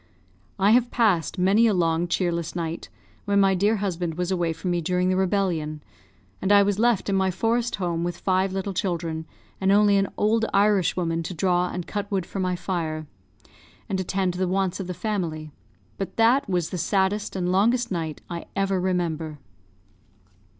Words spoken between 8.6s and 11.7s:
children, and only an old Irish woman to draw